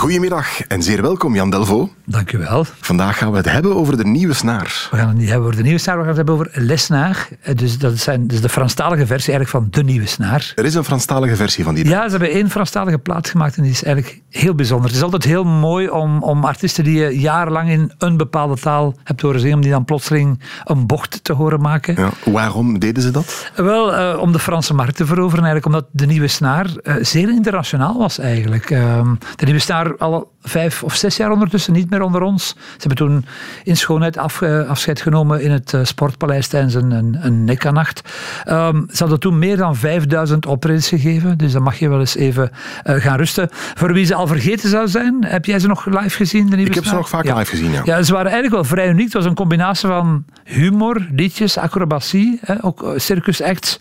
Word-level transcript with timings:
Goedemiddag 0.00 0.60
en 0.60 0.82
zeer 0.82 1.02
welkom 1.02 1.34
Jan 1.34 1.50
Delvo. 1.50 1.90
Dank 2.04 2.32
u 2.32 2.38
wel. 2.38 2.64
Vandaag 2.80 3.18
gaan 3.18 3.30
we 3.30 3.36
het 3.36 3.50
hebben 3.50 3.76
over 3.76 3.96
de 3.96 4.04
nieuwe 4.04 4.34
snaar. 4.34 4.88
We 4.90 4.96
gaan 4.96 5.08
het 5.08 5.16
niet 5.16 5.28
hebben 5.28 5.46
over 5.46 5.56
de 5.56 5.62
nieuwe 5.62 5.78
snaar, 5.78 5.94
we 5.94 6.00
gaan 6.00 6.08
het 6.08 6.16
hebben 6.16 6.34
over 6.34 6.50
lesnaar. 6.54 7.28
Eh, 7.42 7.54
Dus 7.54 7.78
dat 7.78 7.98
zijn 7.98 8.26
dus 8.26 8.40
de 8.40 8.48
Franstalige 8.48 9.06
versie 9.06 9.32
eigenlijk 9.34 9.64
van 9.64 9.82
de 9.82 9.90
nieuwe 9.90 10.06
snaar. 10.06 10.52
Er 10.54 10.64
is 10.64 10.74
een 10.74 10.84
Franstalige 10.84 11.36
versie 11.36 11.64
van 11.64 11.74
die. 11.74 11.88
Ja, 11.88 12.04
ze 12.04 12.10
hebben 12.10 12.30
één 12.30 12.50
Franstalige 12.50 12.98
plaat 12.98 13.28
gemaakt 13.28 13.56
en 13.56 13.62
die 13.62 13.70
is 13.72 13.84
eigenlijk 13.84 14.22
heel 14.30 14.54
bijzonder. 14.54 14.86
Het 14.86 14.96
is 14.96 15.02
altijd 15.02 15.24
heel 15.24 15.44
mooi 15.44 15.88
om, 15.88 16.22
om 16.22 16.44
artiesten 16.44 16.84
die 16.84 16.98
je 16.98 17.18
jarenlang 17.20 17.70
in 17.70 17.92
een 17.98 18.16
bepaalde 18.16 18.56
taal 18.56 18.94
hebt 19.04 19.20
horen 19.20 19.40
zingen, 19.40 19.56
om 19.56 19.62
die 19.62 19.70
dan 19.70 19.84
plotseling 19.84 20.40
een 20.64 20.86
bocht 20.86 21.24
te 21.24 21.32
horen 21.32 21.60
maken. 21.60 21.94
Ja, 21.96 22.10
waarom 22.24 22.78
deden 22.78 23.02
ze 23.02 23.10
dat? 23.10 23.50
Wel, 23.56 23.94
eh, 23.94 24.18
om 24.20 24.32
de 24.32 24.38
Franse 24.38 24.74
markt 24.74 24.96
te 24.96 25.06
veroveren 25.06 25.44
eigenlijk, 25.44 25.66
omdat 25.66 25.86
de 25.92 26.06
nieuwe 26.06 26.28
snaar 26.28 26.66
eh, 26.82 26.94
zeer 27.00 27.28
internationaal 27.28 27.98
was 27.98 28.18
eigenlijk. 28.18 28.70
Ehm, 28.70 29.14
de 29.36 29.44
nieuwe 29.44 29.60
snaar 29.60 29.89
al 29.98 30.30
vijf 30.42 30.82
of 30.82 30.94
zes 30.94 31.16
jaar 31.16 31.30
ondertussen 31.30 31.72
niet 31.72 31.90
meer 31.90 32.02
onder 32.02 32.22
ons. 32.22 32.48
Ze 32.48 32.54
hebben 32.78 32.96
toen 32.96 33.24
in 33.64 33.76
schoonheid 33.76 34.16
af, 34.16 34.42
afscheid 34.42 35.00
genomen 35.00 35.42
in 35.42 35.50
het 35.50 35.74
eh, 35.74 35.84
Sportpaleis 35.84 36.48
tijdens 36.48 36.74
een, 36.74 36.90
een, 36.90 37.18
een 37.20 37.44
Nekka-nacht. 37.44 38.00
Ehm, 38.44 38.82
ze 38.88 38.98
hadden 38.98 39.20
toen 39.20 39.38
meer 39.38 39.56
dan 39.56 39.76
5000 39.76 40.46
optredens 40.46 40.88
gegeven, 40.88 41.38
dus 41.38 41.52
dan 41.52 41.62
mag 41.62 41.78
je 41.78 41.88
wel 41.88 42.00
eens 42.00 42.16
even 42.16 42.50
eh, 42.82 42.94
gaan 42.94 43.16
rusten. 43.16 43.48
Voor 43.50 43.92
wie 43.92 44.04
ze 44.04 44.14
al 44.14 44.26
vergeten 44.26 44.68
zou 44.68 44.88
zijn, 44.88 45.24
heb 45.24 45.44
jij 45.44 45.58
ze 45.58 45.66
nog 45.66 45.86
live 45.86 46.16
gezien? 46.16 46.50
De 46.50 46.56
nieuwe 46.56 46.70
Ik 46.70 46.74
heb 46.74 46.84
ze 46.84 46.94
nog 46.94 47.08
vaak 47.08 47.24
Ja. 47.24 47.36
live 47.38 47.50
gezien, 47.50 47.70
ja. 47.70 47.80
Ja, 47.84 48.02
ze 48.02 48.12
waren 48.12 48.30
eigenlijk 48.32 48.54
wel 48.54 48.64
vrij 48.76 48.88
uniek. 48.88 49.04
Het 49.04 49.12
was 49.12 49.24
een 49.24 49.34
combinatie 49.34 49.88
van 49.88 50.24
humor, 50.44 51.06
liedjes, 51.12 51.58
acrobatie, 51.58 52.38
hè, 52.44 52.64
ook 52.64 52.82
eh, 52.82 52.90
circus 52.96 53.42
acts. 53.42 53.78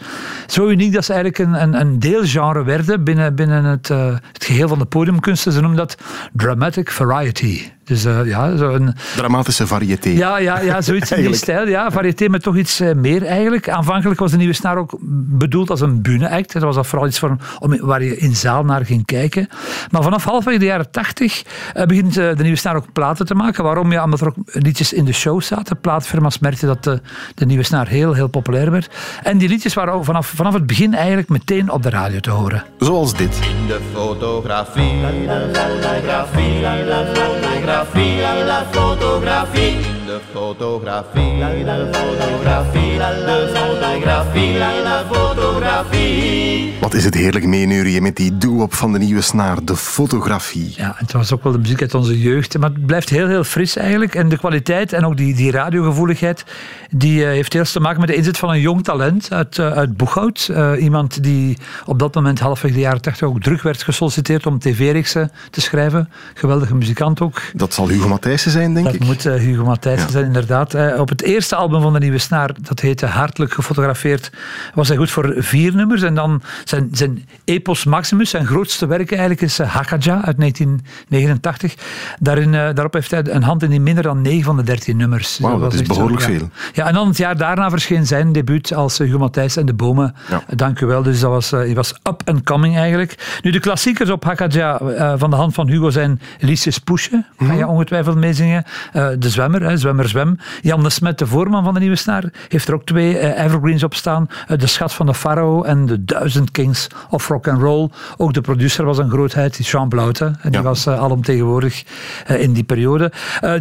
Zo 0.47 0.67
uniek 0.67 0.93
dat 0.93 1.05
ze 1.05 1.13
eigenlijk 1.13 1.49
een, 1.49 1.61
een, 1.61 1.79
een 1.79 1.99
deelgenre 1.99 2.63
werden 2.63 3.03
binnen, 3.03 3.35
binnen 3.35 3.63
het, 3.63 3.87
het 3.87 4.43
geheel 4.45 4.67
van 4.67 4.79
de 4.79 4.85
podiumkunsten. 4.85 5.51
Ze 5.51 5.59
noemen 5.59 5.77
dat 5.77 5.97
dramatic 6.35 6.91
variety. 6.91 7.71
Dus 7.89 8.05
eh, 8.05 8.25
ja, 8.25 8.57
zo 8.57 8.69
een, 8.69 8.95
Dramatische 9.15 9.67
variété. 9.67 10.09
ja, 10.09 10.37
ja, 10.37 10.59
ja, 10.59 10.81
zoiets 10.81 11.11
in 11.11 11.25
die 11.25 11.35
stijl. 11.35 11.67
Ja, 11.67 11.91
variété 11.91 12.27
met 12.27 12.43
toch 12.43 12.55
iets 12.55 12.79
eh, 12.79 12.93
meer 12.95 13.25
eigenlijk. 13.25 13.69
Aanvankelijk 13.69 14.19
was 14.19 14.31
de 14.31 14.37
Nieuwe 14.37 14.53
Snaar 14.53 14.77
ook 14.77 14.97
bedoeld 15.39 15.69
als 15.69 15.81
een 15.81 16.01
bühne-act. 16.01 16.53
Dat 16.53 16.61
was 16.61 16.75
dat 16.75 16.87
vooral 16.87 17.07
iets 17.07 17.19
voor, 17.19 17.35
om, 17.59 17.79
waar 17.79 18.03
je 18.03 18.17
in 18.17 18.35
zaal 18.35 18.63
naar 18.63 18.85
ging 18.85 19.05
kijken. 19.05 19.47
Maar 19.91 20.03
vanaf 20.03 20.23
halfweg 20.23 20.57
de 20.57 20.65
jaren 20.65 20.91
tachtig 20.91 21.43
eh, 21.73 21.85
begint 21.85 22.17
eh, 22.17 22.35
de 22.35 22.41
Nieuwe 22.41 22.57
Snaar 22.57 22.75
ook 22.75 22.93
platen 22.93 23.25
te 23.25 23.35
maken. 23.35 23.63
Waarom? 23.63 23.91
Ja, 23.91 24.03
omdat 24.03 24.21
er 24.21 24.27
ook 24.27 24.35
liedjes 24.45 24.93
in 24.93 25.05
de 25.05 25.13
show 25.13 25.41
zaten. 25.41 25.79
Plaatfirma's 25.79 26.39
merkten 26.39 26.67
dat 26.67 26.83
de, 26.83 27.01
de 27.35 27.45
Nieuwe 27.45 27.63
Snaar 27.63 27.87
heel, 27.87 28.13
heel 28.13 28.27
populair 28.27 28.71
werd. 28.71 28.89
En 29.23 29.37
die 29.37 29.49
liedjes 29.49 29.73
waren 29.73 29.93
ook 29.93 30.05
vanaf, 30.05 30.27
vanaf 30.27 30.53
het 30.53 30.65
begin 30.65 30.93
eigenlijk 30.93 31.29
meteen 31.29 31.71
op 31.71 31.83
de 31.83 31.89
radio 31.89 32.19
te 32.19 32.29
horen. 32.29 32.63
Zoals 32.77 33.13
dit. 33.13 33.39
De 33.67 33.79
fotografie, 33.93 35.01
de 35.01 35.49
fotografie, 35.53 36.59
de 36.61 37.11
fotografie, 37.13 37.78
de 37.85 38.65
fotografie. 38.71 39.98
De 40.09 40.19
fotografie, 40.33 41.37
de 41.37 41.89
fotografie, 41.91 42.97
de 42.97 43.49
fotografie, 43.53 44.53
de 44.53 45.03
fotografie. 45.11 46.73
Wat 46.79 46.93
is 46.93 47.05
het 47.05 47.13
heerlijk 47.13 47.45
meeneurien 47.45 48.01
met 48.01 48.15
die 48.15 48.37
doe-op 48.37 48.73
van 48.73 48.91
de 48.91 48.99
nieuwe 48.99 49.21
snaar, 49.21 49.63
de 49.63 49.75
fotografie. 49.75 50.73
Ja, 50.75 50.93
het 50.97 51.11
was 51.11 51.33
ook 51.33 51.43
wel 51.43 51.51
de 51.51 51.57
muziek 51.57 51.81
uit 51.81 51.93
onze 51.93 52.19
jeugd. 52.19 52.57
Maar 52.57 52.69
het 52.69 52.85
blijft 52.85 53.09
heel, 53.09 53.27
heel 53.27 53.43
fris 53.43 53.75
eigenlijk. 53.75 54.15
En 54.15 54.29
de 54.29 54.37
kwaliteit 54.37 54.93
en 54.93 55.05
ook 55.05 55.17
die, 55.17 55.35
die 55.35 55.51
radiogevoeligheid, 55.51 56.43
die 56.89 57.23
eh, 57.23 57.29
heeft 57.29 57.53
heel 57.53 57.63
te 57.63 57.79
maken 57.79 57.99
met 57.99 58.09
de 58.09 58.15
inzet 58.15 58.37
van 58.37 58.49
een 58.49 58.59
jong 58.59 58.83
talent 58.83 59.31
uit, 59.31 59.57
eh, 59.57 59.71
uit 59.71 59.97
Boeghout. 59.97 60.49
Eh, 60.53 60.71
iemand 60.79 61.23
die 61.23 61.57
op 61.85 61.99
dat 61.99 62.15
moment 62.15 62.39
halfweg 62.39 62.73
de 62.73 62.79
jaren 62.79 63.01
80 63.01 63.27
ook 63.27 63.41
druk 63.41 63.61
werd 63.61 63.83
gesolliciteerd 63.83 64.45
om 64.45 64.59
tv-reeksen 64.59 65.31
te 65.49 65.61
schrijven. 65.61 66.09
Geweldige 66.33 66.75
muzikant 66.75 67.21
ook. 67.21 67.41
Dat 67.53 67.73
zal 67.73 67.89
Hugo 67.89 68.07
Matthijssen 68.07 68.51
zijn, 68.51 68.73
denk 68.73 68.85
Dat 68.85 68.95
ik. 68.95 69.05
moet 69.05 69.25
eh, 69.25 69.33
Hugo 69.33 69.63
Matthijssen 69.63 69.98
Ja. 69.99 70.07
zijn, 70.07 70.25
inderdaad. 70.25 70.73
Eh, 70.73 70.99
op 70.99 71.09
het 71.09 71.21
eerste 71.21 71.55
album 71.55 71.81
van 71.81 71.93
de 71.93 71.99
Nieuwe 71.99 72.17
Snaar, 72.17 72.51
dat 72.61 72.79
heette 72.79 73.05
Hartelijk 73.05 73.53
gefotografeerd, 73.53 74.31
was 74.73 74.87
hij 74.87 74.97
goed 74.97 75.11
voor 75.11 75.33
vier 75.37 75.75
nummers. 75.75 76.01
En 76.01 76.15
dan 76.15 76.41
zijn, 76.63 76.89
zijn 76.91 77.27
Epos 77.43 77.85
Maximus, 77.85 78.29
zijn 78.29 78.45
grootste 78.45 78.85
werk 78.87 79.09
eigenlijk, 79.09 79.41
is 79.41 79.59
uh, 79.59 79.67
Hakaja 79.67 80.21
uit 80.23 80.37
1989. 80.37 81.75
Daarin, 82.19 82.53
eh, 82.53 82.59
daarop 82.73 82.93
heeft 82.93 83.11
hij 83.11 83.23
een 83.29 83.43
hand 83.43 83.63
in 83.63 83.69
die 83.69 83.81
minder 83.81 84.03
dan 84.03 84.21
9 84.21 84.43
van 84.43 84.57
de 84.57 84.63
13 84.63 84.97
nummers. 84.97 85.39
Wauw, 85.39 85.59
dat 85.59 85.73
is 85.73 85.79
zo, 85.79 85.85
behoorlijk 85.85 86.21
ja. 86.21 86.27
veel. 86.27 86.49
Ja, 86.73 86.87
en 86.87 86.93
dan 86.93 87.07
het 87.07 87.17
jaar 87.17 87.37
daarna 87.37 87.69
verscheen 87.69 88.05
zijn 88.05 88.31
debuut 88.31 88.73
als 88.73 88.99
eh, 88.99 89.05
Hugo 89.05 89.19
Matthijssen 89.19 89.61
en 89.61 89.67
de 89.67 89.73
Bomen. 89.73 90.15
Ja. 90.29 90.43
Eh, 90.47 90.57
Dank 90.57 90.81
u 90.81 90.85
wel. 90.85 91.03
Dus 91.03 91.19
dat 91.19 91.29
was, 91.31 91.51
eh, 91.51 91.59
hij 91.59 91.73
was 91.73 91.93
up 92.03 92.21
and 92.25 92.43
coming 92.43 92.77
eigenlijk. 92.77 93.39
Nu, 93.41 93.51
de 93.51 93.59
klassiekers 93.59 94.09
op 94.09 94.23
Hakaja 94.23 94.79
eh, 94.79 95.13
van 95.17 95.29
de 95.29 95.35
hand 95.35 95.53
van 95.53 95.67
Hugo 95.67 95.89
zijn 95.89 96.21
Liesjes 96.39 96.77
Poesje. 96.77 97.23
Kan 97.37 97.57
je 97.57 97.67
ongetwijfeld 97.67 98.17
meezingen. 98.17 98.63
Eh, 98.93 99.07
de 99.19 99.29
Zwemmer, 99.29 99.61
hè, 99.61 99.77
Zwemmer 99.89 100.09
Zwem. 100.09 100.37
Jan 100.61 100.83
de 100.83 100.89
Smet, 100.89 101.17
de 101.17 101.27
voorman 101.27 101.63
van 101.63 101.73
de 101.73 101.79
Nieuwe 101.79 101.95
Snaar, 101.95 102.23
heeft 102.47 102.67
er 102.67 102.73
ook 102.73 102.85
twee 102.85 103.17
eh, 103.17 103.45
evergreens 103.45 103.83
op 103.83 103.93
staan. 103.95 104.27
Eh, 104.47 104.57
de 104.57 104.67
Schat 104.67 104.93
van 104.93 105.05
de 105.05 105.13
Farao 105.13 105.63
en 105.63 105.85
de 105.85 106.05
Duizend 106.05 106.51
Kings 106.51 106.87
of 107.09 107.27
Rock 107.27 107.47
and 107.47 107.61
Roll. 107.61 107.89
Ook 108.17 108.33
de 108.33 108.41
producer 108.41 108.85
was 108.85 108.97
een 108.97 109.09
grootheid, 109.09 109.57
die 109.57 109.65
Jean 109.65 109.89
Blaute. 109.89 110.25
En 110.25 110.51
die 110.51 110.51
Ja. 110.51 110.61
was 110.61 110.85
eh, 110.85 110.99
alomtegenwoordig 110.99 111.83
in 112.27 112.53
die 112.53 112.63
periode. 112.63 113.11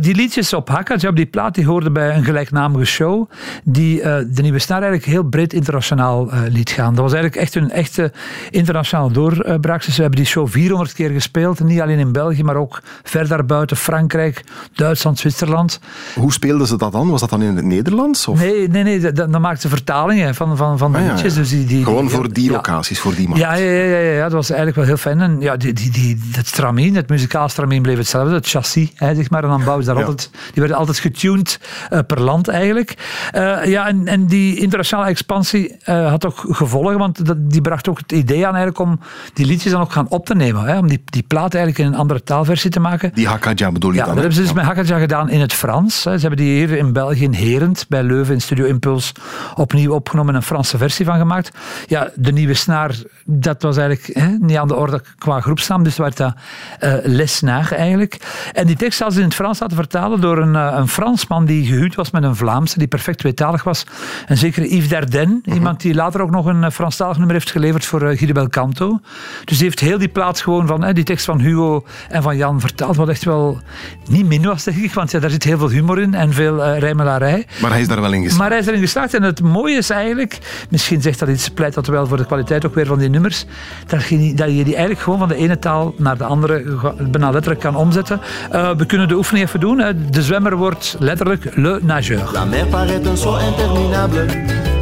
Die 0.00 0.14
liedjes 0.14 0.52
op 0.52 0.68
Hakaja, 0.68 1.08
op 1.08 1.16
die 1.16 1.26
plaat, 1.26 1.54
die 1.54 1.66
hoorden 1.66 1.92
bij 1.92 2.16
een 2.16 2.24
gelijknamige 2.24 2.84
show. 2.84 3.30
Die 3.64 4.00
de 4.02 4.42
Nieuwe 4.42 4.58
Snaar 4.58 4.82
eigenlijk 4.82 5.12
heel 5.12 5.22
breed 5.22 5.52
internationaal 5.52 6.28
liet 6.48 6.70
gaan. 6.70 6.94
Dat 6.94 7.02
was 7.02 7.12
eigenlijk 7.12 7.42
echt 7.42 7.54
een 7.54 7.70
echte 7.70 8.12
internationale 8.50 9.12
doorbraak. 9.12 9.84
Dus 9.84 9.94
we 9.96 10.00
hebben 10.02 10.20
die 10.20 10.28
show 10.28 10.48
400 10.48 10.92
keer 10.92 11.10
gespeeld. 11.10 11.60
Niet 11.60 11.80
alleen 11.80 11.98
in 11.98 12.12
België, 12.12 12.42
maar 12.42 12.56
ook 12.56 12.82
ver 13.02 13.28
daarbuiten. 13.28 13.76
Frankrijk, 13.76 14.44
Duitsland, 14.74 15.18
Zwitserland. 15.18 15.80
Hoe 16.18 16.32
speelden 16.32 16.66
ze 16.66 16.76
dat 16.76 16.92
dan? 16.92 17.10
Was 17.10 17.20
dat 17.20 17.30
dan 17.30 17.42
in 17.42 17.56
het 17.56 17.64
Nederlands? 17.64 18.28
Of? 18.28 18.40
Nee, 18.40 18.68
nee, 18.68 18.82
nee. 18.82 19.12
Dan, 19.12 19.30
dan 19.30 19.40
maakten 19.40 19.60
ze 19.60 19.68
vertalingen 19.68 20.34
van, 20.34 20.56
van, 20.56 20.78
van 20.78 20.92
de 20.92 20.98
Ah, 20.98 21.04
ja, 21.04 21.12
liedjes. 21.12 21.34
Dus 21.34 21.48
die, 21.48 21.64
die, 21.64 21.84
Gewoon 21.84 22.10
voor 22.10 22.32
die 22.32 22.50
locaties, 22.50 22.98
voor 23.00 23.14
die 23.14 23.28
markt. 23.28 23.42
Ja, 23.42 23.54
ja, 23.54 23.70
ja, 23.70 23.84
ja, 23.98 24.12
ja, 24.12 24.22
dat 24.22 24.32
was 24.32 24.48
eigenlijk 24.48 24.76
wel 24.78 24.86
heel 24.86 24.96
fijn. 24.96 25.20
En 25.20 25.40
ja, 25.40 25.56
die, 25.56 25.72
die, 25.72 25.90
die, 25.90 26.20
het 26.30 26.46
stramien, 26.46 26.94
het 26.94 27.08
muzikaal 27.08 27.48
stramien 27.48 27.82
bleef 27.82 27.96
hetzelfde. 27.96 28.34
Het 28.34 28.48
chassis, 28.48 28.90
hè, 28.94 29.14
zeg 29.14 29.30
maar. 29.30 29.42
En 29.42 29.48
dan 29.48 29.64
bouwen 29.64 29.84
ze 29.84 29.92
daar 29.92 30.04
altijd... 30.04 30.30
Die 30.32 30.52
werden 30.62 30.76
altijd 30.76 30.98
getuned 30.98 31.60
eh, 31.90 31.98
per 32.06 32.20
land 32.22 32.48
eigenlijk. 32.48 32.94
Eh, 33.30 33.64
ja, 33.64 33.88
en, 33.88 34.06
en 34.06 34.26
die 34.26 34.56
internationale 34.60 35.08
expansie 35.08 35.76
eh, 35.82 36.08
had 36.08 36.26
ook 36.26 36.44
gevolgen. 36.48 36.98
Want 36.98 37.26
dat, 37.26 37.50
die 37.50 37.60
bracht 37.60 37.88
ook 37.88 37.98
het 37.98 38.12
idee 38.12 38.46
aan 38.46 38.54
eigenlijk 38.54 38.78
om 38.78 39.00
die 39.32 39.46
liedjes 39.46 39.72
dan 39.72 39.80
ook 39.80 39.92
gaan 39.92 40.08
op 40.08 40.26
te 40.26 40.34
nemen. 40.34 40.64
Hè, 40.64 40.78
om 40.78 40.88
die, 40.88 41.02
die 41.04 41.22
plaat 41.22 41.54
eigenlijk 41.54 41.84
in 41.84 41.92
een 41.92 41.98
andere 42.00 42.22
taalversie 42.22 42.70
te 42.70 42.80
maken. 42.80 43.10
Die 43.14 43.28
Hakaja 43.28 43.72
bedoel 43.72 43.90
je 43.90 43.96
Ja, 43.96 44.04
dan? 44.04 44.14
dat 44.14 44.22
hebben 44.22 44.42
ze 44.42 44.42
dus 44.48 44.52
met 44.56 44.64
Hakaja 44.64 44.98
gedaan 44.98 45.28
in 45.28 45.40
het 45.40 45.52
Frans. 45.52 46.06
Ze 46.14 46.26
hebben 46.26 46.44
die 46.44 46.66
hier 46.66 46.76
in 46.76 46.92
België 46.92 47.22
in 47.22 47.32
Herent, 47.32 47.86
bij 47.88 48.02
Leuven 48.02 48.34
in 48.34 48.40
Studio 48.40 48.66
Impuls, 48.66 49.12
opnieuw 49.54 49.92
opgenomen 49.92 50.30
en 50.30 50.36
een 50.36 50.46
Franse 50.46 50.78
versie 50.78 51.04
van 51.04 51.18
gemaakt. 51.18 51.50
Ja, 51.86 52.10
de 52.14 52.32
nieuwe 52.32 52.54
snaar, 52.54 52.96
dat 53.24 53.62
was 53.62 53.76
eigenlijk 53.76 54.18
hè, 54.18 54.28
niet 54.38 54.56
aan 54.56 54.68
de 54.68 54.74
orde 54.74 55.02
qua 55.18 55.40
groepsnaam, 55.40 55.82
dus 55.82 55.96
werd 55.96 56.16
dat 56.16 56.34
eh 56.78 56.94
Les 57.02 57.36
Snaar 57.36 57.72
eigenlijk. 57.72 58.16
En 58.52 58.66
die 58.66 58.76
tekst 58.76 58.98
hadden 58.98 59.16
ze 59.16 59.22
in 59.22 59.28
het 59.28 59.36
Frans 59.36 59.60
laten 59.60 59.76
vertalen 59.76 60.20
door 60.20 60.38
een, 60.38 60.56
eh, 60.56 60.74
een 60.76 60.88
Fransman 60.88 61.44
die 61.44 61.66
gehuwd 61.66 61.94
was 61.94 62.10
met 62.10 62.22
een 62.22 62.36
Vlaamse, 62.36 62.78
die 62.78 62.88
perfect 62.88 63.18
tweetalig 63.18 63.64
was. 63.64 63.84
Een 64.26 64.36
zekere 64.36 64.74
Yves 64.74 64.88
Dardenne, 64.88 65.40
iemand 65.44 65.80
die 65.80 65.94
later 65.94 66.20
ook 66.20 66.30
nog 66.30 66.46
een 66.46 66.64
eh, 66.64 66.70
Franstalig 66.70 67.16
nummer 67.16 67.34
heeft 67.34 67.50
geleverd 67.50 67.84
voor 67.84 68.02
eh, 68.02 68.18
Guy 68.18 68.26
de 68.26 68.32
Belcanto. 68.32 69.00
Dus 69.44 69.56
die 69.56 69.66
heeft 69.66 69.80
heel 69.80 69.98
die 69.98 70.08
plaats 70.08 70.42
gewoon 70.42 70.66
van 70.66 70.82
hè, 70.82 70.92
die 70.92 71.04
tekst 71.04 71.24
van 71.24 71.40
Hugo 71.40 71.84
en 72.08 72.22
van 72.22 72.36
Jan 72.36 72.60
vertaald, 72.60 72.96
wat 72.96 73.08
echt 73.08 73.24
wel 73.24 73.60
niet 74.08 74.26
min 74.26 74.42
was, 74.42 74.64
denk 74.64 74.76
ik, 74.76 74.92
want 74.92 75.10
ja, 75.10 75.18
daar 75.18 75.30
zit 75.30 75.44
heel 75.44 75.58
veel 75.58 75.70
humor 75.70 75.97
en 76.02 76.32
veel 76.32 76.64
eh 76.64 76.78
rijmelarij. 76.78 77.46
Maar 77.60 77.70
hij 77.70 77.80
is 77.80 77.88
daar 77.88 78.00
wel 78.00 78.12
in 78.12 78.18
geslaagd. 78.22 78.38
Maar 78.40 78.50
hij 78.50 78.58
is 78.58 78.66
erin 78.66 78.80
geslaagd. 78.80 79.14
En 79.14 79.22
het 79.22 79.42
mooie 79.42 79.76
is 79.76 79.90
eigenlijk, 79.90 80.38
misschien 80.70 81.02
zegt 81.02 81.18
dat 81.18 81.28
iets, 81.28 81.48
pleit 81.48 81.74
dat 81.74 81.86
wel 81.86 82.06
voor 82.06 82.16
de 82.16 82.26
kwaliteit 82.26 82.66
ook 82.66 82.74
weer 82.74 82.86
van 82.86 82.98
die 82.98 83.08
nummers, 83.10 83.44
dat 83.86 84.04
je, 84.06 84.16
die- 84.18 84.34
dat 84.34 84.48
je 84.48 84.54
die 84.64 84.72
eigenlijk 84.72 85.00
gewoon 85.00 85.18
van 85.18 85.28
de 85.28 85.34
ene 85.36 85.58
taal 85.58 85.94
naar 85.96 86.16
de 86.18 86.24
andere 86.24 86.62
bijna 87.10 87.30
letterlijk 87.30 87.60
kan 87.60 87.76
omzetten. 87.76 88.20
Eh, 88.50 88.70
we 88.76 88.86
kunnen 88.86 89.08
de 89.08 89.14
oefening 89.16 89.46
even 89.46 89.60
doen. 89.60 89.78
hè. 89.78 90.08
De 90.10 90.22
zwemmer 90.22 90.56
wordt 90.56 90.96
letterlijk 90.98 91.56
le 91.56 91.78
nageur. 91.82 92.20
La 92.32 92.44
mer 92.44 92.66
paraît 92.66 93.06
un 93.06 93.16
saut 93.16 93.40
interminable. 93.42 94.24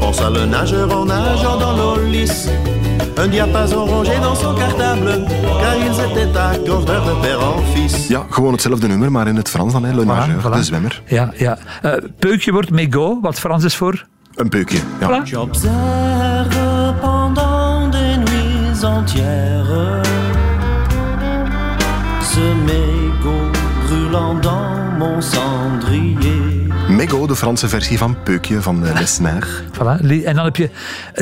Pensa 0.00 0.30
le 0.30 0.44
nageur 0.46 0.90
en 0.90 1.06
nageant 1.06 1.60
dans 1.60 1.76
l'eau 1.76 2.10
lisse. 2.10 2.48
Un 3.18 3.28
diapason 3.30 3.86
rongé 3.86 4.18
dans 4.20 4.34
son 4.34 4.54
cartable, 4.54 5.24
car 5.60 5.74
ils 5.76 6.00
étaient 6.10 6.38
accordeurs 6.38 7.04
de 7.04 7.20
père 7.22 7.40
en 7.40 7.62
fils. 7.74 8.08
Ja, 8.08 8.26
gewoon 8.30 8.52
hetzelfde 8.52 8.86
nummer, 8.88 9.10
maar 9.12 9.26
in 9.28 9.36
het 9.36 9.48
Frans 9.48 9.72
dan, 9.72 9.84
hè, 9.84 9.94
Le 9.94 10.04
Nageur, 10.04 10.34
Voilà, 10.40 10.42
voilà. 10.44 10.56
de 10.56 10.62
zwemmer. 10.64 11.02
Ja, 11.06 11.30
ja. 11.36 11.58
Eh, 11.82 11.92
peukje 12.18 12.52
wordt 12.52 12.70
mégot, 12.70 13.18
wat 13.22 13.38
Frans 13.38 13.64
is 13.64 13.76
voor 13.76 14.06
Een 14.34 14.48
peukje, 14.48 14.78
ja. 15.00 15.08
Voilà. 15.08 15.22
J'observe 15.24 16.94
pendant 17.00 17.90
des 17.92 18.16
nuits 18.16 18.84
entières 18.84 20.02
ce 22.22 22.40
mégot 22.64 23.52
brûlant 23.86 24.34
dans 24.40 24.98
mon 24.98 25.20
cendrier. 25.22 26.15
Mego, 26.96 27.26
de 27.26 27.36
Franse 27.36 27.68
versie 27.68 27.98
van 27.98 28.16
peukje 28.22 28.62
van 28.62 28.86
uh, 28.86 28.94
Lesnaire. 28.94 29.46
Voilà. 29.72 30.24
En 30.24 30.34
dan 30.34 30.44
heb 30.44 30.56
je 30.56 30.70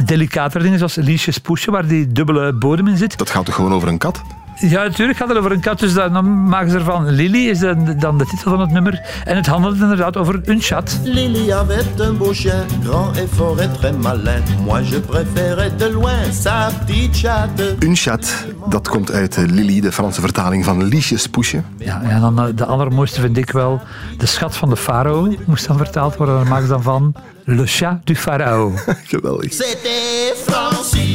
delicatere 0.05 0.63
dingen 0.65 0.79
zoals 0.79 0.95
liesjes 0.95 1.39
poesje, 1.39 1.71
waar 1.71 1.87
die 1.87 2.13
dubbele 2.13 2.53
bodem 2.53 2.89
in 2.89 2.97
zit. 2.97 3.19
Dat 3.19 3.31
gaat 3.31 3.45
toch 3.45 3.55
gewoon 3.55 3.73
over 3.73 3.89
een 3.89 3.99
kat? 3.99 4.23
Ja, 4.57 4.83
natuurlijk 4.83 5.19
gaat 5.19 5.29
het 5.29 5.39
over 5.39 5.53
een 5.53 5.61
kat, 5.61 5.79
dus 5.79 5.95
dan, 5.95 6.45
maken 6.49 6.71
ze 6.71 6.77
ervan 6.77 7.11
Lily, 7.11 7.49
is 7.49 7.59
dan, 7.59 7.95
dan 7.99 8.19
de 8.19 8.25
titel 8.25 8.51
van 8.51 8.61
het 8.61 8.71
nummer. 8.71 9.01
En 9.25 9.37
het 9.37 9.47
handelt 9.47 9.75
inderdaad 9.75 10.17
over 10.17 10.41
een 10.45 10.61
chat. 10.61 10.99
Lily 11.03 11.53
avait 11.53 12.01
un 12.01 12.17
beau 12.17 12.35
chien, 12.35 12.67
grand 12.83 13.17
et 13.17 13.29
fort 13.35 13.61
et 13.61 13.73
très 13.73 13.93
malin. 13.93 14.43
Moi 14.65 14.85
je 14.85 15.01
préférais 15.01 15.77
de 15.77 15.93
loin 15.93 16.33
sa 16.33 16.71
petite 16.87 17.19
chatte. 17.19 17.77
Een 17.79 17.97
chat, 17.97 18.45
dat 18.69 18.89
komt 18.89 19.13
uit 19.13 19.37
uh, 19.37 19.45
Lily, 19.47 19.81
de 19.81 19.93
Franse 19.93 20.21
vertaling 20.21 20.65
van 20.65 20.85
Liesjes 20.85 21.27
Poesje. 21.27 21.63
Ja, 21.79 22.03
en 22.03 22.21
dan 22.21 22.41
eh, 22.41 22.47
de 22.55 22.65
allermooiste 22.65 23.21
vind 23.21 23.37
ik 23.37 23.51
wel 23.51 23.81
de 24.19 24.27
schat 24.27 24.57
van 24.57 24.69
de 24.69 24.77
farao, 24.77 25.35
moest 25.45 25.67
dan 25.67 25.77
vertaald 25.77 26.17
worden. 26.17 26.35
Dan 26.35 26.49
maken 26.49 26.67
ze 26.67 26.73
dan 26.73 26.83
van 26.83 27.15
Le 27.45 27.67
Chat 27.67 28.07
du 28.07 28.17
Pharao. 28.17 28.73
Geweldig. 29.13 29.53
C'était 29.53 30.35
Francine 30.47 31.15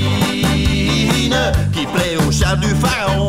qui 1.72 1.86
plaît 2.30 2.38
au 2.38 2.46
chat 2.46 2.56
du 2.56 2.68
pharaon. 2.76 3.28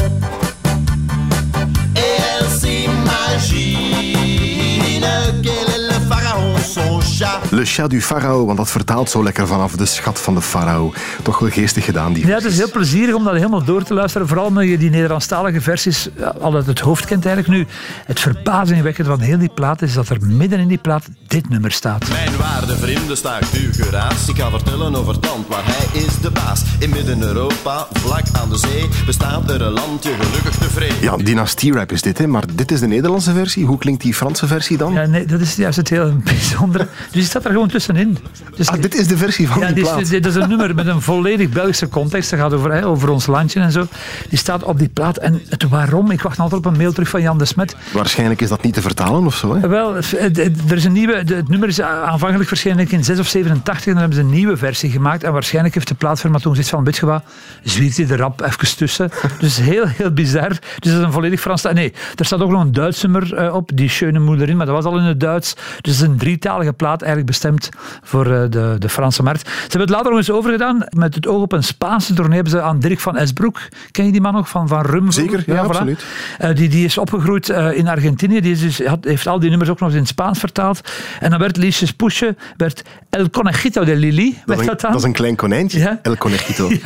Le 7.50 7.64
Chat 7.64 7.90
du 7.90 8.00
Pharao, 8.00 8.46
want 8.46 8.58
dat 8.58 8.70
vertaalt 8.70 9.10
zo 9.10 9.22
lekker 9.22 9.46
vanaf 9.46 9.72
de 9.72 9.86
schat 9.86 10.20
van 10.20 10.34
de 10.34 10.40
farao. 10.40 10.92
Toch 11.22 11.38
wel 11.38 11.50
geestig 11.50 11.84
gedaan, 11.84 12.12
die 12.12 12.26
Ja, 12.26 12.34
het 12.34 12.44
is 12.44 12.56
heel 12.56 12.70
plezierig 12.70 13.14
om 13.14 13.24
dat 13.24 13.34
helemaal 13.34 13.64
door 13.64 13.82
te 13.82 13.94
luisteren. 13.94 14.28
Vooral 14.28 14.46
omdat 14.46 14.64
je 14.64 14.78
die 14.78 14.90
Nederlandstalige 14.90 15.60
versies 15.60 16.08
ja, 16.18 16.34
al 16.40 16.54
uit 16.54 16.66
het 16.66 16.78
hoofd 16.80 17.04
kent 17.04 17.26
eigenlijk. 17.26 17.56
Nu, 17.56 17.66
het 18.06 18.20
verbazingwekkende 18.20 19.10
van 19.10 19.20
heel 19.20 19.38
die 19.38 19.50
plaat 19.54 19.82
is 19.82 19.94
dat 19.94 20.08
er 20.08 20.18
midden 20.26 20.58
in 20.58 20.68
die 20.68 20.78
plaat 20.78 21.08
dit 21.26 21.48
nummer 21.48 21.72
staat. 21.72 22.08
Mijn 22.08 22.36
waarde 22.36 22.76
vrienden, 22.76 23.16
staakt 23.16 23.52
uw 23.52 23.72
geraas. 23.72 24.28
Ik 24.28 24.36
ga 24.36 24.50
vertellen 24.50 24.94
over 24.94 25.14
het 25.14 25.26
land 25.26 25.48
waar 25.48 25.64
hij 25.64 26.00
is 26.02 26.20
de 26.20 26.30
baas. 26.30 26.62
In 26.78 26.90
Midden-Europa, 26.90 27.86
vlak 27.92 28.24
aan 28.32 28.48
de 28.48 28.58
zee, 28.58 28.88
bestaat 29.06 29.50
er 29.50 29.62
een 29.62 29.72
landje 29.72 30.10
gelukkig 30.20 30.54
tevreden. 30.54 30.96
Ja, 31.00 31.16
dynastie-rap 31.16 31.92
is 31.92 32.02
dit, 32.02 32.18
hè? 32.18 32.26
maar 32.26 32.44
dit 32.54 32.72
is 32.72 32.80
de 32.80 32.86
Nederlandse 32.86 33.32
versie. 33.32 33.64
Hoe 33.66 33.78
klinkt 33.78 34.02
die 34.02 34.14
Franse 34.14 34.46
versie 34.46 34.76
dan? 34.76 34.92
Ja, 34.92 35.06
nee, 35.06 35.26
dat 35.26 35.40
is 35.40 35.56
juist 35.56 35.76
het 35.76 35.88
heel 35.88 36.16
bijzondere. 36.24 36.88
Dus 37.10 37.28
staat 37.40 37.52
er 37.52 37.58
gewoon 37.58 37.68
tussenin. 37.68 38.18
Dus 38.56 38.68
Ah, 38.68 38.80
dit 38.82 38.94
is 38.94 39.06
de 39.06 39.16
versie 39.16 39.48
van 39.48 39.60
Ja, 39.60 39.66
die 39.66 39.74
dit 39.74 39.84
plaat. 39.84 40.00
is, 40.00 40.08
dit 40.08 40.26
is 40.26 40.34
een 40.34 40.48
nummer 40.48 40.74
met 40.74 40.86
een 40.86 41.00
volledig 41.00 41.48
Belgische 41.48 41.88
context. 41.88 42.30
Dat 42.30 42.38
gaat 42.38 42.52
over, 42.52 42.72
hè, 42.72 42.86
over 42.86 43.08
ons 43.10 43.26
landje 43.26 43.60
en 43.60 43.72
zo. 43.72 43.86
Die 44.28 44.38
staat 44.38 44.62
op 44.62 44.78
die 44.78 44.88
plaat. 44.88 45.16
En 45.16 45.40
het 45.48 45.68
waarom, 45.68 46.10
ik 46.10 46.22
wacht 46.22 46.38
altijd 46.38 46.66
op 46.66 46.72
een 46.72 46.76
mail 46.78 46.92
terug 46.92 47.08
van 47.08 47.22
Jan 47.22 47.38
de 47.38 47.44
Smet. 47.44 47.76
Waarschijnlijk 47.92 48.40
is 48.40 48.48
dat 48.48 48.62
niet 48.62 48.74
te 48.74 48.80
vertalen 48.80 49.26
of 49.26 49.34
zo. 49.36 49.56
Hè? 49.56 49.68
Wel, 49.68 49.94
het- 49.94 50.10
het- 50.10 50.38
er 50.70 50.76
is 50.76 50.84
een 50.84 50.92
nieuwe, 50.92 51.14
het 51.16 51.48
nummer 51.48 51.68
is 51.68 51.80
aanvankelijk 51.80 52.48
verschenen 52.48 52.90
in 52.90 53.04
6 53.04 53.18
of 53.18 53.26
87 53.26 53.86
en 53.86 53.92
dan 53.92 54.00
hebben 54.00 54.18
ze 54.18 54.24
een 54.24 54.30
nieuwe 54.30 54.56
versie 54.56 54.90
gemaakt. 54.90 55.24
En 55.24 55.32
waarschijnlijk 55.32 55.74
heeft 55.74 55.88
de 55.88 55.94
plaatfirma 55.94 56.38
toen 56.38 56.52
gezegd 56.52 56.68
van, 56.70 56.84
weet 56.84 56.96
je 56.96 57.06
wat, 57.06 57.22
zwiert 57.64 57.96
hij 57.96 58.06
de 58.06 58.16
rap 58.16 58.40
even 58.42 58.76
tussen. 58.76 59.10
Dus 59.40 59.56
heel, 59.56 59.86
heel 59.86 60.10
bizar. 60.10 60.48
Dus 60.48 60.58
dat 60.78 60.92
is 60.92 60.98
een 60.98 61.12
volledig 61.12 61.40
Frans... 61.40 61.62
Nee, 61.62 61.92
er 62.16 62.24
staat 62.24 62.40
ook 62.40 62.50
nog 62.50 62.60
een 62.62 62.72
Duits 62.72 63.02
nummer 63.02 63.34
eh, 63.34 63.54
op, 63.54 63.70
die 63.74 63.88
Schöne 63.88 64.18
Moederin, 64.18 64.56
maar 64.56 64.66
dat 64.66 64.74
was 64.74 64.84
al 64.84 64.98
in 64.98 65.04
het 65.04 65.20
Duits. 65.20 65.54
Dus 65.54 65.64
het 65.76 65.86
is 65.86 66.00
een 66.00 66.16
drietalige 66.16 66.72
plaat, 66.72 67.02
eigenlijk 67.02 67.29
bestemd 67.30 67.68
voor 68.02 68.26
eh, 68.26 68.42
de, 68.50 68.76
de 68.78 68.88
Franse 68.88 69.22
markt. 69.22 69.46
Ze 69.46 69.60
hebben 69.60 69.80
het 69.80 69.90
later 69.90 70.10
nog 70.10 70.18
eens 70.18 70.30
overgedaan. 70.30 70.84
Met 70.88 71.14
het 71.14 71.26
oog 71.26 71.42
op 71.42 71.52
een 71.52 71.62
Spaanse 71.62 72.14
tournee 72.14 72.34
hebben 72.34 72.52
ze 72.52 72.62
aan 72.62 72.80
Dirk 72.80 73.00
van 73.00 73.16
Esbroek, 73.16 73.60
ken 73.90 74.04
je 74.04 74.12
die 74.12 74.20
man 74.20 74.32
nog, 74.32 74.48
van, 74.48 74.68
van 74.68 74.80
Rum? 74.80 75.10
Zeker, 75.10 75.42
ja, 75.46 75.62
absoluut. 75.62 76.04
Eh, 76.38 76.54
die, 76.54 76.68
die 76.68 76.84
is 76.84 76.98
opgegroeid 76.98 77.48
eh, 77.48 77.76
in 77.76 77.88
Argentinië. 77.88 78.40
Die 78.40 78.52
is 78.52 78.60
dus, 78.60 78.86
had, 78.86 79.04
heeft 79.04 79.26
al 79.26 79.40
die 79.40 79.48
nummers 79.48 79.70
ook 79.70 79.78
nog 79.78 79.88
eens 79.88 79.96
in 79.96 80.02
het 80.02 80.10
Spaans 80.10 80.38
vertaald. 80.38 80.80
En 81.20 81.30
dan 81.30 81.38
werd 81.38 81.56
Liesjes 81.56 81.92
Pusje, 81.92 82.36
werd 82.56 82.82
El 83.10 83.30
Conejito 83.30 83.84
de 83.84 83.96
Lili. 83.96 84.38
Dat, 84.46 84.56
werd 84.56 84.60
is 84.60 84.82
een, 84.82 84.90
dat 84.90 85.00
is 85.00 85.06
een 85.06 85.12
klein 85.12 85.36
konijntje. 85.36 85.78
Ja. 85.78 85.98
El 86.02 86.16
Conejito. 86.16 86.70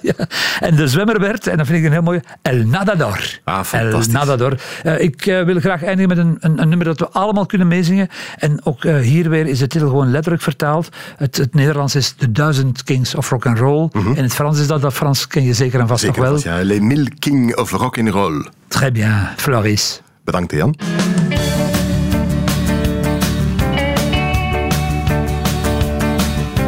Ja. 0.00 0.14
En 0.60 0.76
de 0.76 0.88
zwemmer 0.88 1.20
werd, 1.20 1.46
en 1.46 1.56
dat 1.56 1.66
vind 1.66 1.78
ik 1.78 1.84
een 1.84 1.92
heel 1.92 2.02
mooie, 2.02 2.22
El 2.42 2.56
Nadador. 2.56 3.40
Ah, 3.44 3.64
fantastisch. 3.64 4.14
El 4.14 4.20
Nadador. 4.20 4.60
Ik 4.98 5.24
wil 5.24 5.60
graag 5.60 5.84
eindigen 5.84 6.08
met 6.08 6.18
een, 6.18 6.36
een, 6.40 6.62
een 6.62 6.68
nummer 6.68 6.86
dat 6.86 6.98
we 6.98 7.08
allemaal 7.08 7.46
kunnen 7.46 7.68
meezingen. 7.68 8.08
En 8.38 8.60
ook 8.64 8.82
hier 8.82 9.28
weer 9.30 9.46
is 9.46 9.60
de 9.62 9.68
titel 9.68 9.88
gewoon 9.88 10.10
letterlijk 10.10 10.42
vertaald. 10.42 10.88
Het, 11.16 11.36
het 11.36 11.54
Nederlands 11.54 11.94
is 11.94 12.12
The 12.12 12.32
Thousand 12.32 12.82
Kings 12.82 13.14
of 13.14 13.30
Rock 13.30 13.46
and 13.46 13.58
Roll. 13.58 13.88
In 14.14 14.22
het 14.22 14.34
Frans 14.34 14.60
is 14.60 14.66
dat, 14.66 14.80
dat 14.80 14.92
Frans 14.92 15.26
ken 15.26 15.42
je 15.44 15.54
zeker 15.54 15.80
en 15.80 15.88
vast. 15.88 16.00
Zeker, 16.00 16.16
nog 16.16 16.24
wel. 16.24 16.40
vast, 16.40 16.44
ja. 16.56 16.64
Les 16.64 16.80
Mille 16.80 17.10
King 17.18 17.56
of 17.56 17.70
Rock 17.70 17.98
and 17.98 18.08
Roll. 18.08 18.46
Très 18.68 18.92
bien, 18.92 19.32
Floris. 19.36 20.00
Bedankt, 20.24 20.52
Jan. 20.52 20.74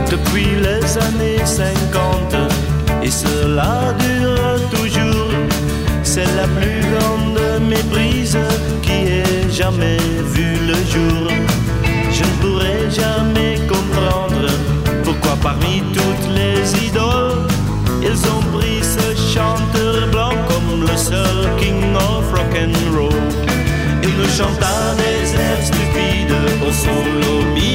Depuis 0.08 0.60
les 0.60 0.96
années 0.98 1.46
50, 1.46 2.36
et 3.02 3.10
cela 3.10 3.94
dure 3.98 4.70
toujours, 4.70 5.30
c'est 6.02 6.36
la 6.36 6.46
plus 6.46 6.80
grande 6.92 7.60
méprise 7.68 8.38
qui 8.82 8.92
ait 8.92 9.50
jamais 9.50 9.98
vu 10.34 10.56
le 10.66 10.74
jour. 10.92 11.53
Jamais 12.94 13.56
comprendre 13.66 14.46
pourquoi 15.02 15.36
parmi 15.42 15.82
toutes 15.92 16.28
les 16.32 16.86
idoles, 16.86 17.48
ils 18.00 18.26
ont 18.28 18.56
pris 18.56 18.80
ce 18.82 19.16
chanteur 19.34 20.08
blanc 20.12 20.30
comme 20.46 20.82
le 20.82 20.96
seul 20.96 21.56
king 21.58 21.96
of 21.96 22.30
rock 22.30 22.54
and 22.56 22.96
roll. 22.96 23.10
Il 24.04 24.10
nous 24.16 24.28
chanta 24.28 24.94
des 24.96 25.34
airs 25.34 25.64
stupides 25.64 26.36
au 26.66 26.70
solo 26.70 27.42
mio 27.54 27.73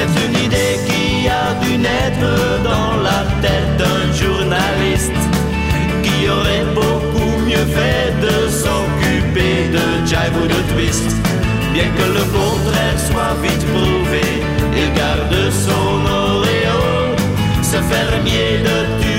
C'est 0.00 0.26
une 0.26 0.44
idée 0.46 0.78
qui 0.86 1.28
a 1.28 1.52
dû 1.62 1.76
naître 1.76 2.62
dans 2.64 3.02
la 3.02 3.20
tête 3.42 3.76
d'un 3.76 4.10
journaliste 4.14 5.12
qui 6.02 6.26
aurait 6.26 6.64
beaucoup 6.74 7.36
mieux 7.44 7.66
fait 7.76 8.10
de 8.22 8.48
s'occuper 8.48 9.68
de 9.68 10.06
jive 10.06 10.36
ou 10.42 10.46
de 10.46 10.60
twist. 10.72 11.14
Bien 11.74 11.88
que 11.98 12.06
le 12.18 12.24
contraire 12.32 12.98
soit 12.98 13.36
vite 13.42 13.66
prouvé, 13.74 14.24
il 14.74 14.90
garde 14.94 15.52
son 15.52 15.92
auréole. 16.10 17.16
Ce 17.62 17.76
fermier 17.76 18.62
de 18.64 19.09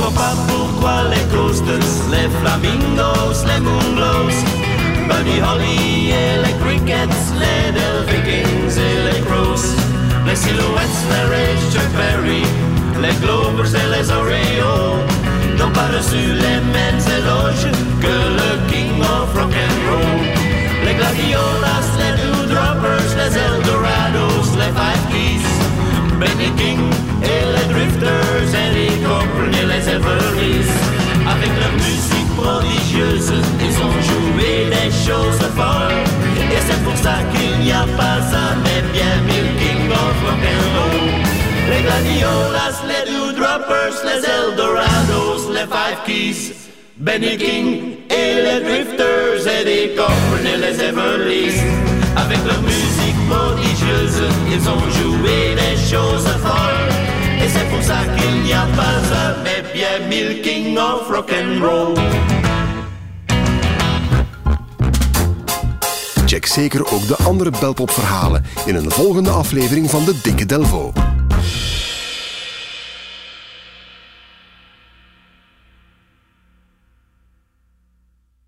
comprends 0.00 0.12
pas 0.12 0.34
pourquoi 0.48 1.02
les 1.10 1.24
coasters, 1.34 1.78
les 2.10 2.28
flamingos, 2.40 3.44
les 3.46 3.60
moonglows, 3.60 4.38
Buddy 5.08 5.40
Holly 5.40 6.10
et 6.10 6.36
les 6.44 6.54
crickets, 6.62 7.20
les 7.38 7.72
Del 7.72 8.04
Vikings 8.08 8.78
et 8.78 9.12
les 9.12 9.20
crows, 9.20 9.66
les 10.26 10.36
silhouettes, 10.36 11.00
les 11.10 11.24
Ray 11.30 11.56
Chuck 11.72 11.90
Berry, 11.96 12.42
les 13.02 13.14
Glovers 13.24 13.74
et 13.74 13.88
les 13.96 14.10
Oreos, 14.10 14.96
n'ont 15.58 15.72
pas 15.72 15.88
reçu 15.96 16.16
les 16.16 16.60
mêmes 16.76 17.04
éloges 17.18 17.70
que 18.00 18.14
le 18.38 18.70
King 18.70 19.00
of 19.02 19.34
Rock 19.34 19.54
Gladiolas, 41.90 42.76
les 42.86 43.04
Dewdroppers, 43.10 43.98
les 44.04 44.22
Eldorados, 44.24 45.50
les 45.52 45.66
Five 45.66 46.00
Keys. 46.06 46.52
Benny 46.96 47.36
King 47.36 47.96
et 48.08 48.34
les 48.44 48.60
Drifters 48.60 49.44
et 49.46 49.64
des 49.64 49.94
Cornell 49.96 50.54
et 50.54 50.58
les 50.58 50.82
Everlys. 50.84 51.60
Avec 52.16 52.38
leur 52.46 52.62
musique 52.62 53.20
prodigieuse, 53.28 54.22
ils 54.52 54.68
ont 54.68 54.88
joué 54.98 55.56
des 55.56 55.76
choses 55.90 56.28
folles. 56.44 56.92
Et 57.42 57.48
c'est 57.48 57.68
pour 57.70 57.82
ça 57.82 57.98
qu'il 58.16 58.42
n'y 58.42 58.52
a 58.52 58.66
pas 58.76 59.00
un 59.24 59.34
mais 59.42 59.62
bien 59.72 60.06
mille 60.08 60.42
King 60.42 60.78
of 60.78 61.08
Rock'n'Roll. 61.08 61.94
Check 66.26 66.46
zeker 66.46 66.92
ook 66.92 67.08
de 67.08 67.16
andere 67.24 67.50
Belpop-verhalen 67.60 68.44
in 68.64 68.74
een 68.74 68.90
volgende 68.90 69.30
aflevering 69.30 69.90
van 69.90 70.04
de 70.04 70.14
Dikke 70.22 70.46
Delvo. 70.46 70.92